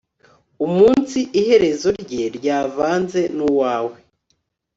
umunsi 0.65 1.19
iherezo 1.41 1.89
rye 2.03 2.23
ryavanze 2.37 3.21
nuwawe 3.35 3.97